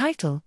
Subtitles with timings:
[0.00, 0.42] Title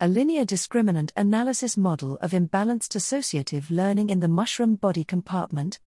[0.00, 5.80] A linear discriminant analysis model of imbalanced associative learning in the mushroom body compartment.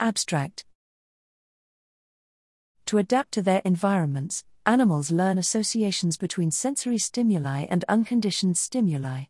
[0.00, 0.64] Abstract
[2.86, 9.24] To adapt to their environments, animals learn associations between sensory stimuli and unconditioned stimuli.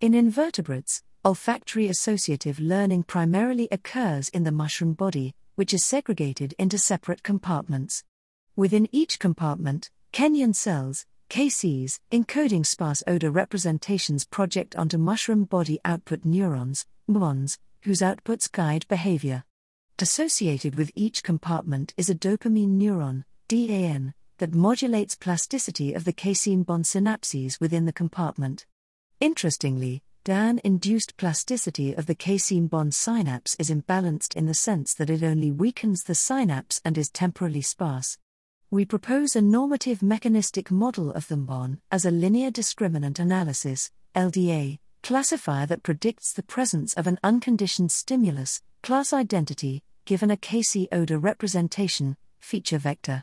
[0.00, 6.78] In invertebrates, olfactory associative learning primarily occurs in the mushroom body, which is segregated into
[6.78, 8.02] separate compartments.
[8.56, 16.24] Within each compartment, Kenyon cells, KCs, encoding sparse odor representations project onto mushroom body output
[16.24, 19.44] neurons, MBONs, whose outputs guide behavior.
[19.98, 26.82] Associated with each compartment is a dopamine neuron, DAN, that modulates plasticity of the KC-MBON
[26.82, 28.64] synapses within the compartment.
[29.20, 35.22] Interestingly, DAN induced plasticity of the KC-MBON synapse is imbalanced in the sense that it
[35.22, 38.16] only weakens the synapse and is temporally sparse.
[38.68, 44.80] We propose a normative mechanistic model of the MBON as a linear discriminant analysis, LDA,
[45.04, 51.16] classifier that predicts the presence of an unconditioned stimulus, class identity, given a KC odor
[51.16, 53.22] representation, feature vector.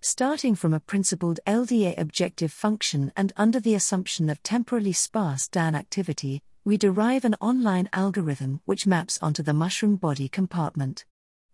[0.00, 5.74] Starting from a principled LDA objective function and under the assumption of temporally sparse DAN
[5.74, 11.04] activity, we derive an online algorithm which maps onto the mushroom body compartment.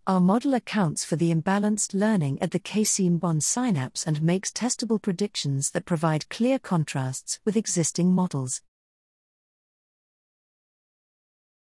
[0.07, 5.71] Our model accounts for the imbalanced learning at the KC-MBON synapse and makes testable predictions
[5.71, 8.61] that provide clear contrasts with existing models.